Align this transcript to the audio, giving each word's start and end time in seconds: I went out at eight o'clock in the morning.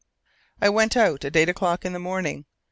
I 0.59 0.67
went 0.69 0.97
out 0.97 1.23
at 1.25 1.35
eight 1.35 1.47
o'clock 1.47 1.85
in 1.85 1.93
the 1.93 1.99
morning. 1.99 2.45